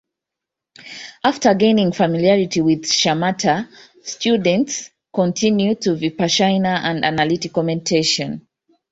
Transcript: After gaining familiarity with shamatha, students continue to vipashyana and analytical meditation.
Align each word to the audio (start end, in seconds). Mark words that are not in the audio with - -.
After 1.23 1.53
gaining 1.53 1.91
familiarity 1.91 2.59
with 2.61 2.85
shamatha, 2.85 3.69
students 4.03 4.89
continue 5.13 5.75
to 5.75 5.91
vipashyana 5.91 6.79
and 6.83 7.05
analytical 7.05 7.61
meditation. 7.61 8.47